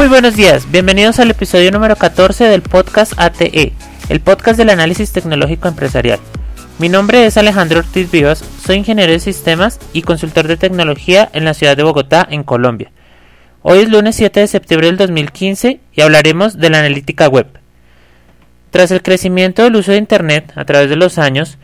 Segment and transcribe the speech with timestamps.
[0.00, 3.74] Muy buenos días, bienvenidos al episodio número 14 del podcast ATE,
[4.08, 6.18] el podcast del análisis tecnológico empresarial.
[6.78, 11.44] Mi nombre es Alejandro Ortiz Vivas, soy ingeniero de sistemas y consultor de tecnología en
[11.44, 12.90] la ciudad de Bogotá, en Colombia.
[13.60, 17.48] Hoy es lunes 7 de septiembre del 2015 y hablaremos de la analítica web.
[18.70, 21.58] Tras el crecimiento del uso de Internet a través de los años,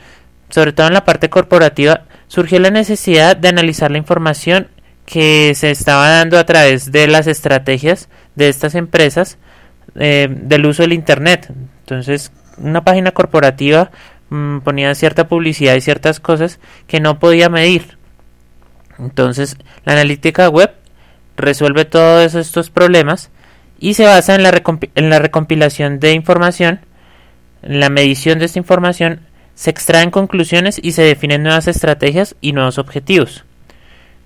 [0.50, 4.68] sobre todo en la parte corporativa, surgió la necesidad de analizar la información
[5.06, 9.38] que se estaba dando a través de las estrategias de estas empresas
[9.96, 11.52] eh, del uso del Internet.
[11.80, 13.90] Entonces, una página corporativa
[14.30, 17.98] mm, ponía cierta publicidad y ciertas cosas que no podía medir.
[18.98, 20.72] Entonces, la analítica web
[21.36, 23.30] resuelve todos estos problemas
[23.78, 24.62] y se basa en la,
[24.94, 26.80] en la recompilación de información,
[27.62, 29.20] en la medición de esta información,
[29.54, 33.44] se extraen conclusiones y se definen nuevas estrategias y nuevos objetivos.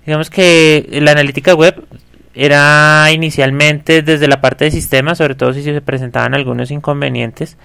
[0.05, 1.85] Digamos que la analítica web
[2.33, 7.57] era inicialmente desde la parte de sistemas, sobre todo si se presentaban algunos inconvenientes,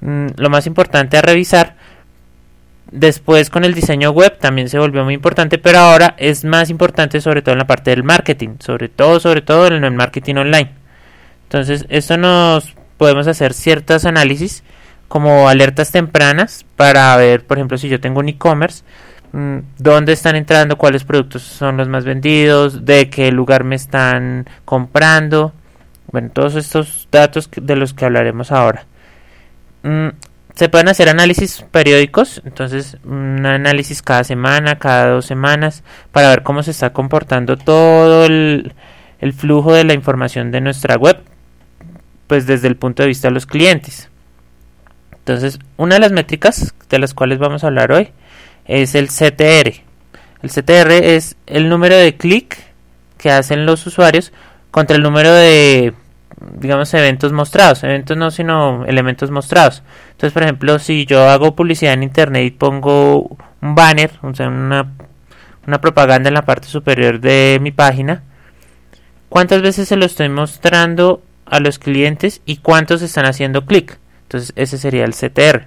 [0.00, 1.76] mm, lo más importante a revisar.
[2.90, 7.20] Después con el diseño web también se volvió muy importante, pero ahora es más importante
[7.20, 10.70] sobre todo en la parte del marketing, sobre todo, sobre todo en el marketing online.
[11.44, 14.62] Entonces, esto nos podemos hacer ciertos análisis
[15.08, 20.36] como alertas tempranas para ver, por ejemplo, si yo tengo un e-commerce, Mm, dónde están
[20.36, 25.52] entrando, cuáles productos son los más vendidos, de qué lugar me están comprando.
[26.10, 28.84] Bueno, todos estos datos de los que hablaremos ahora.
[29.82, 30.08] Mm,
[30.54, 36.42] se pueden hacer análisis periódicos, entonces un análisis cada semana, cada dos semanas, para ver
[36.42, 38.74] cómo se está comportando todo el
[39.34, 41.18] flujo de la información de nuestra web,
[42.26, 44.10] pues desde el punto de vista de los clientes.
[45.12, 48.10] Entonces, una de las métricas de las cuales vamos a hablar hoy
[48.66, 49.82] es el CTR.
[50.42, 52.58] El CTR es el número de clic
[53.18, 54.32] que hacen los usuarios
[54.70, 55.94] contra el número de
[56.58, 59.82] digamos eventos mostrados, eventos no sino elementos mostrados.
[60.12, 64.48] Entonces, por ejemplo, si yo hago publicidad en internet y pongo un banner, o sea,
[64.48, 64.92] una,
[65.66, 68.22] una propaganda en la parte superior de mi página,
[69.28, 73.98] ¿cuántas veces se lo estoy mostrando a los clientes y cuántos están haciendo clic?
[74.24, 75.66] Entonces, ese sería el CTR.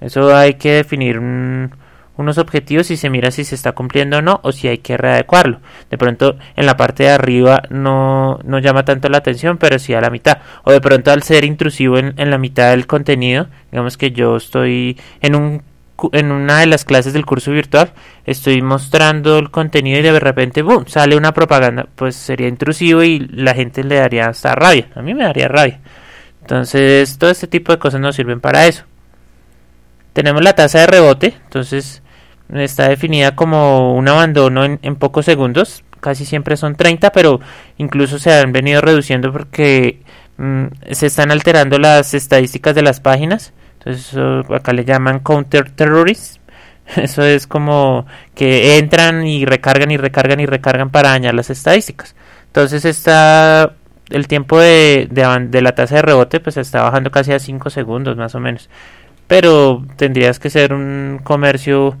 [0.00, 1.72] Eso hay que definir un,
[2.18, 4.98] unos objetivos y se mira si se está cumpliendo o no o si hay que
[4.98, 5.60] readecuarlo.
[5.90, 9.94] De pronto en la parte de arriba no, no llama tanto la atención, pero sí
[9.94, 10.38] a la mitad.
[10.64, 14.36] O de pronto al ser intrusivo en, en la mitad del contenido, digamos que yo
[14.36, 15.62] estoy en un
[16.12, 17.90] en una de las clases del curso virtual
[18.24, 23.18] estoy mostrando el contenido y de repente boom, sale una propaganda, pues sería intrusivo y
[23.18, 24.88] la gente le daría hasta rabia.
[24.94, 25.80] A mí me daría rabia.
[26.42, 28.84] Entonces, todo este tipo de cosas nos sirven para eso.
[30.12, 32.02] Tenemos la tasa de rebote, entonces
[32.54, 37.40] está definida como un abandono en, pocos segundos, casi siempre son 30, pero
[37.76, 40.00] incluso se han venido reduciendo porque
[40.38, 43.52] mm, se están alterando las estadísticas de las páginas.
[43.78, 44.16] Entonces,
[44.50, 46.40] acá le llaman counter terrorists.
[46.96, 52.14] Eso es como que entran y recargan y recargan y recargan para dañar las estadísticas.
[52.46, 53.74] Entonces, está
[54.10, 57.70] el tiempo de, de, de la tasa de rebote pues está bajando casi a 5
[57.70, 58.68] segundos más o menos.
[59.26, 61.98] Pero tendrías que ser un comercio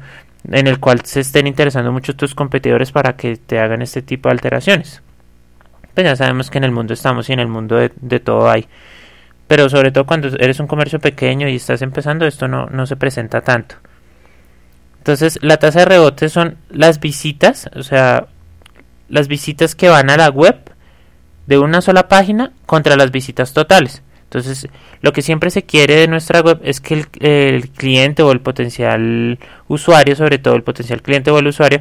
[0.50, 4.28] en el cual se estén interesando mucho tus competidores para que te hagan este tipo
[4.28, 5.02] de alteraciones.
[5.94, 8.68] Pues ya sabemos que en el mundo estamos y en el mundo de, todo hay.
[9.46, 12.96] Pero sobre todo cuando eres un comercio pequeño y estás empezando, esto no, no se
[12.96, 13.76] presenta tanto.
[14.98, 18.26] Entonces, la tasa de rebote son las visitas, o sea,
[19.08, 20.56] las visitas que van a la web
[21.46, 24.02] de una sola página contra las visitas totales.
[24.28, 24.68] Entonces,
[25.00, 29.38] lo que siempre se quiere de nuestra web es que el, cliente o el potencial
[29.68, 31.80] usuario, sobre todo el potencial cliente o el usuario,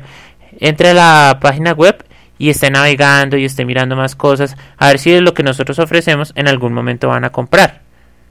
[0.59, 2.05] entre a la página web
[2.39, 5.77] y esté navegando y esté mirando más cosas, a ver si de lo que nosotros
[5.79, 7.81] ofrecemos en algún momento van a comprar.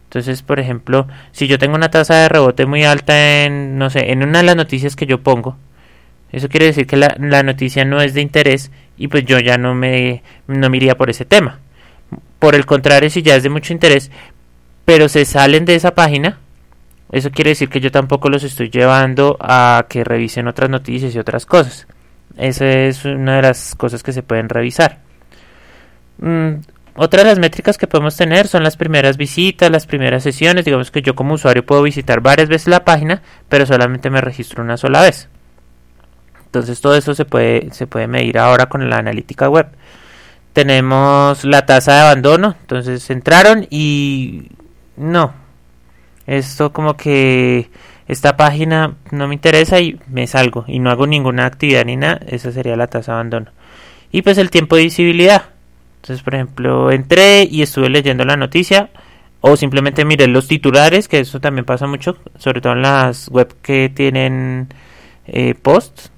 [0.04, 4.12] Entonces, por ejemplo, si yo tengo una tasa de rebote muy alta en, no sé,
[4.12, 5.58] en una de las noticias que yo pongo,
[6.32, 9.74] eso quiere decir que la, noticia no es de interés y pues yo ya no
[9.74, 11.60] me, no me iría por ese tema.
[12.38, 14.10] Por el contrario, si ya es de mucho interés,
[14.84, 16.38] pero se salen de esa página,
[17.12, 21.18] eso quiere decir que yo tampoco los estoy llevando a que revisen otras noticias y
[21.18, 21.86] otras cosas.
[22.36, 24.98] Esa es una de las cosas que se pueden revisar.
[26.18, 26.54] Mm,
[26.96, 30.64] otra de las métricas que podemos tener son las primeras visitas, las primeras sesiones.
[30.64, 34.62] Digamos que yo como usuario puedo visitar varias veces la página, pero solamente me registro
[34.64, 35.28] una sola vez.
[36.46, 39.68] Entonces todo eso se puede, se puede medir ahora con la analítica web
[40.56, 42.56] tenemos la tasa de abandono.
[42.62, 44.52] Entonces entraron y
[44.96, 45.34] no.
[46.26, 47.68] Esto como que
[48.08, 52.22] esta página no me interesa y me salgo y no hago ninguna actividad ni nada.
[52.26, 53.50] Esa sería la tasa de abandono.
[54.10, 55.50] Y pues el tiempo de visibilidad.
[55.96, 58.88] Entonces, por ejemplo, entré y estuve leyendo la noticia
[59.42, 63.54] o simplemente miré los titulares, que eso también pasa mucho, sobre todo en las web
[63.60, 64.68] que tienen
[65.26, 66.08] eh, post,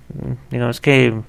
[0.53, 1.23] digamos que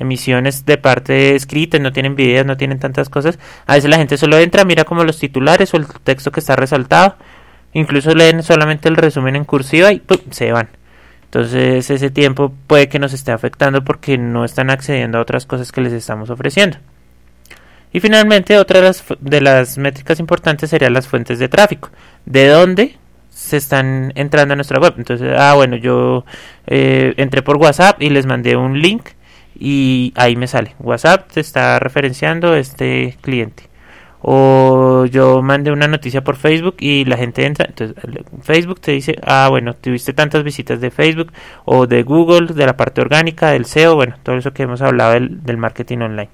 [0.00, 3.38] emisiones de parte escrita, no tienen videos, no tienen tantas cosas.
[3.66, 6.56] A veces la gente solo entra, mira como los titulares o el texto que está
[6.56, 7.16] resaltado,
[7.72, 10.70] incluso leen solamente el resumen en cursiva y se van.
[11.24, 15.70] Entonces ese tiempo puede que nos esté afectando porque no están accediendo a otras cosas
[15.70, 16.78] que les estamos ofreciendo.
[17.92, 21.90] Y finalmente, otra de las, de las métricas importantes serían las fuentes de tráfico.
[22.24, 22.96] ¿De dónde
[23.30, 24.94] se están entrando a nuestra web?
[24.96, 26.24] Entonces, ah, bueno, yo
[26.66, 29.10] eh, entré por WhatsApp y les mandé un link
[29.60, 30.74] y ahí me sale.
[30.80, 33.64] WhatsApp te está referenciando este cliente.
[34.22, 37.66] O yo mandé una noticia por Facebook y la gente entra.
[37.68, 37.96] Entonces,
[38.42, 41.32] Facebook te dice, ah, bueno, tuviste tantas visitas de Facebook
[41.64, 45.12] o de Google, de la parte orgánica, del SEO, bueno, todo eso que hemos hablado
[45.12, 46.30] del, del marketing online.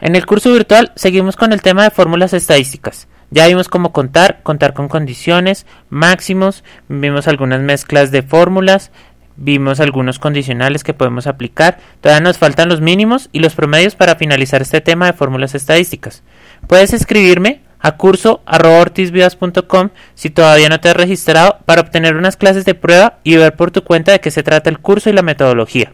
[0.00, 3.08] En el curso virtual seguimos con el tema de fórmulas estadísticas.
[3.34, 8.92] Ya vimos cómo contar, contar con condiciones, máximos, vimos algunas mezclas de fórmulas,
[9.34, 11.80] vimos algunos condicionales que podemos aplicar.
[12.00, 16.22] Todavía nos faltan los mínimos y los promedios para finalizar este tema de fórmulas estadísticas.
[16.68, 22.76] Puedes escribirme a curso.ortizvidas.com si todavía no te has registrado para obtener unas clases de
[22.76, 25.92] prueba y ver por tu cuenta de qué se trata el curso y la metodología.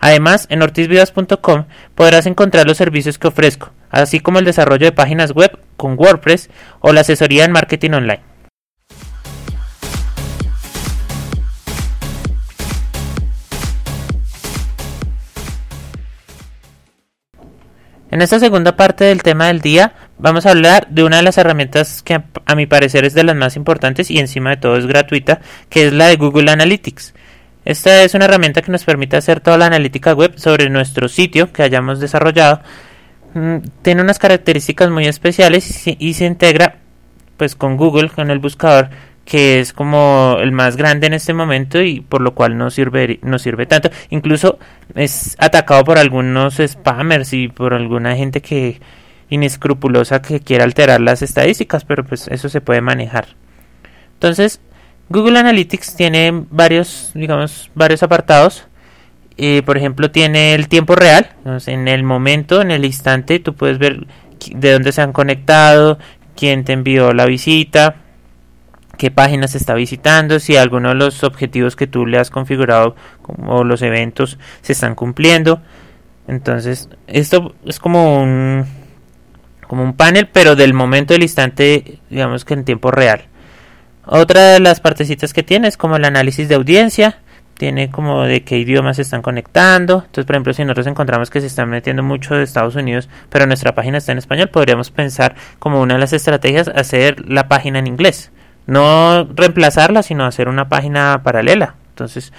[0.00, 3.70] Además, en ortizvidas.com podrás encontrar los servicios que ofrezco,
[4.02, 6.50] así como el desarrollo de páginas web con WordPress
[6.80, 8.34] o la asesoría en marketing online.
[18.10, 21.36] En esta segunda parte del tema del día vamos a hablar de una de las
[21.36, 24.86] herramientas que a mi parecer es de las más importantes y encima de todo es
[24.86, 27.12] gratuita, que es la de Google Analytics.
[27.64, 31.52] Esta es una herramienta que nos permite hacer toda la analítica web sobre nuestro sitio
[31.52, 32.60] que hayamos desarrollado.
[33.82, 36.76] Tiene unas características muy especiales y se integra
[37.36, 38.90] pues con Google, con el buscador
[39.24, 43.18] que es como el más grande en este momento y por lo cual no sirve
[43.22, 43.90] no sirve tanto.
[44.10, 44.58] Incluso
[44.94, 48.80] es atacado por algunos spammers y por alguna gente que
[49.30, 53.28] inescrupulosa que quiera alterar las estadísticas pero pues eso se puede manejar.
[54.14, 54.60] Entonces
[55.08, 58.66] Google Analytics tiene varios, digamos, varios apartados.
[59.64, 61.30] Por ejemplo, tiene el tiempo real.
[61.66, 64.06] en el momento, en el instante, tú puedes ver
[64.52, 65.98] de dónde se han conectado,
[66.36, 67.96] quién te envió la visita,
[68.98, 72.94] qué página se está visitando, si alguno de los objetivos que tú le has configurado
[73.46, 75.60] o los eventos se están cumpliendo.
[76.26, 78.64] Entonces, esto es como un
[79.66, 83.22] como un panel, pero del momento del instante, digamos que en tiempo real.
[84.06, 87.18] Otra de las partecitas que tiene es como el análisis de audiencia,
[87.64, 90.02] tiene como de qué idiomas se están conectando.
[90.04, 93.46] Entonces, por ejemplo, si nosotros encontramos que se están metiendo mucho de Estados Unidos, pero
[93.46, 97.78] nuestra página está en español, podríamos pensar como una de las estrategias hacer la página
[97.78, 98.32] en inglés.
[98.66, 101.76] No reemplazarla, sino hacer una página paralela.
[101.88, 102.34] Entonces,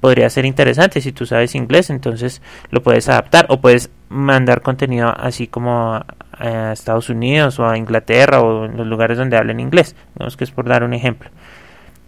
[0.00, 5.08] podría ser interesante si tú sabes inglés, entonces lo puedes adaptar o puedes mandar contenido
[5.16, 6.04] así como
[6.38, 9.96] a Estados Unidos o a Inglaterra o en los lugares donde hablen inglés.
[10.16, 11.30] Digamos que es por dar un ejemplo.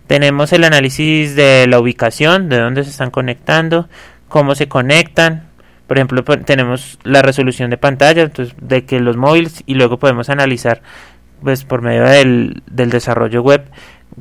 [0.08, 3.88] Tenemos el análisis de la ubicación, de dónde se están conectando,
[4.28, 5.48] cómo se conectan.
[5.86, 10.30] Por ejemplo, tenemos la resolución de pantalla, entonces de que los móviles y luego podemos
[10.30, 10.82] analizar
[11.42, 13.70] pues por medio del, del desarrollo web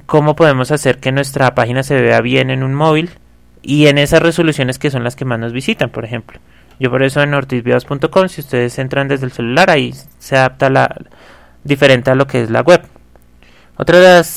[0.05, 3.09] cómo podemos hacer que nuestra página se vea bien en un móvil
[3.61, 6.39] y en esas resoluciones que son las que más nos visitan, por ejemplo.
[6.79, 10.95] Yo por eso en ortizvideos.com, si ustedes entran desde el celular, ahí se adapta la
[11.63, 12.81] diferente a lo que es la web.
[13.77, 14.27] Otra de las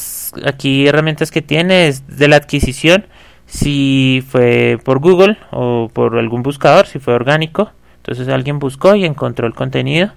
[0.45, 3.07] aquí herramientas que tiene es de la adquisición,
[3.47, 7.71] si fue por Google o por algún buscador, si fue orgánico.
[7.97, 10.13] Entonces alguien buscó y encontró el contenido.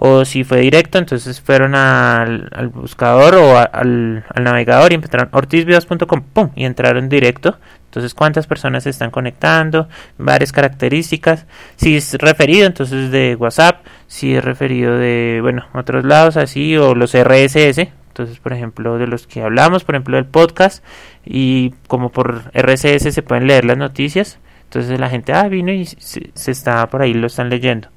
[0.00, 6.64] O si fue directo, entonces fueron al, buscador o al, navegador y entraron ortizvideos.com y
[6.66, 7.58] entraron directo.
[7.86, 11.46] Entonces, cuántas personas se están conectando, varias características.
[11.74, 16.94] Si es referido, entonces de WhatsApp, si es referido de, bueno, otros lados así, o
[16.94, 17.88] los RSS.
[18.18, 20.82] Entonces, por ejemplo, de los que hablamos, por ejemplo, del podcast,
[21.24, 24.40] y como por RSS se pueden leer las noticias.
[24.64, 27.88] Entonces la gente, ah, vino y se, se está por ahí, lo están leyendo.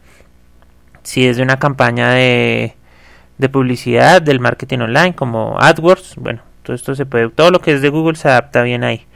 [1.01, 2.75] Si es de una campaña de,
[3.40, 7.74] de publicidad, del marketing online, como AdWords, bueno, todo esto se puede, todo lo que
[7.74, 9.08] es de Google se adapta bien ahí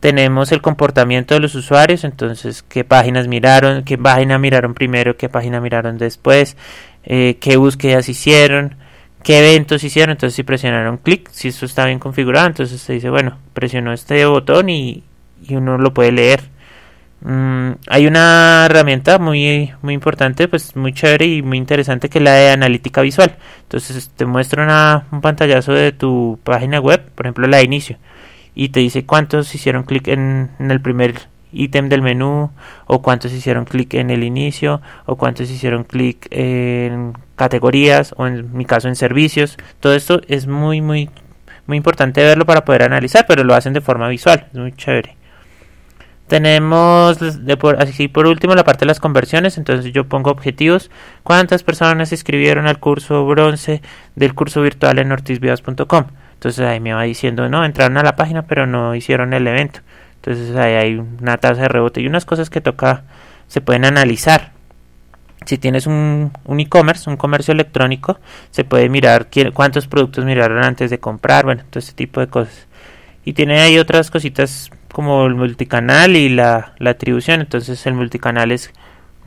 [0.00, 5.28] tenemos el comportamiento de los usuarios, entonces qué páginas miraron, qué página miraron primero, qué
[5.28, 6.56] página miraron después,
[7.04, 8.76] eh, qué búsquedas hicieron,
[9.22, 10.12] qué eventos hicieron.
[10.12, 14.24] Entonces, si presionaron clic, si esto está bien configurado, entonces se dice, bueno, presionó este
[14.26, 15.04] botón y,
[15.50, 16.42] uno lo puede leer.
[17.22, 22.24] Mm, hay una herramienta muy, muy importante, pues muy chévere y muy interesante que es
[22.24, 23.36] la de analítica visual.
[23.62, 27.98] Entonces, te muestra un pantallazo de tu página web, por ejemplo, la de inicio,
[28.54, 31.14] y te dice cuántos hicieron clic en, en el primer
[31.52, 32.50] ítem del menú
[32.86, 38.54] o cuántos hicieron clic en el inicio o cuántos hicieron clic en categorías o en
[38.54, 39.56] mi caso en servicios.
[39.80, 41.08] Todo esto es muy muy
[41.66, 45.16] muy importante verlo para poder analizar pero lo hacen de forma visual es muy chévere.
[46.28, 47.18] Tenemos
[47.78, 50.90] así por último la parte de las conversiones entonces yo pongo objetivos.
[51.22, 53.80] Cuántas personas escribieron al curso bronce
[54.16, 56.04] del curso virtual en ortizvidas.com
[56.34, 59.80] entonces ahí me va diciendo no entraron a la página pero no hicieron el evento
[60.22, 63.04] entonces ahí hay una tasa de rebote y unas cosas que toca,
[63.48, 64.52] se pueden analizar.
[65.46, 68.18] Si tienes un e-commerce, un, comercio electrónico,
[68.50, 72.66] se puede mirar cuántos productos miraron antes de comprar, bueno, todo ese tipo de cosas.
[73.24, 77.40] Y tiene ahí otras cositas como el multicanal y la, la atribución.
[77.40, 78.72] Entonces el multicanal es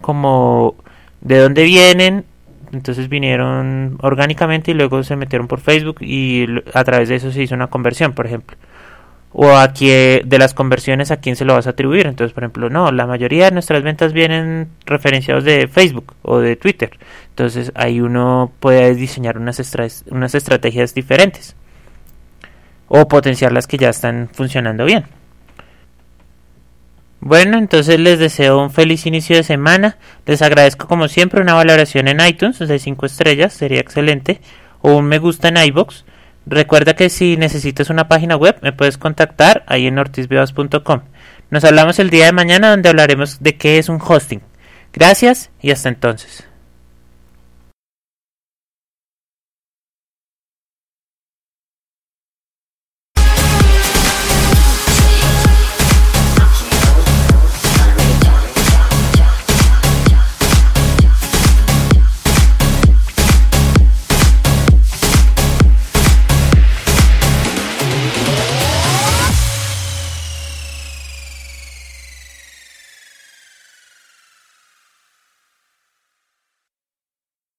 [0.02, 0.76] como
[1.22, 2.26] de dónde vienen,
[2.72, 7.44] entonces vinieron orgánicamente y luego se metieron por Facebook y a través de eso se
[7.44, 8.58] hizo una conversión, por ejemplo
[9.34, 12.06] o a quién, de las conversiones a quién se lo vas a atribuir.
[12.06, 16.56] Entonces, por ejemplo, no, la mayoría de nuestras ventas vienen referenciados de Facebook o de
[16.56, 16.92] Twitter.
[17.30, 19.60] Entonces, ahí uno puede diseñar unas,
[20.10, 21.56] unas estrategias diferentes
[22.88, 25.06] o potenciar las que ya están funcionando bien.
[27.20, 29.98] Bueno, entonces les deseo un feliz inicio de semana.
[30.26, 34.42] Les agradezco como siempre una valoración en iTunes de 5 estrellas, sería excelente,
[34.82, 36.06] o un me gusta en iBox
[36.46, 41.02] Recuerda que si necesitas una página web me puedes contactar ahí en ortizvivas.com.
[41.50, 44.42] Nos hablamos el día de mañana donde hablaremos de qué es un hosting.
[44.92, 46.48] Gracias y hasta entonces.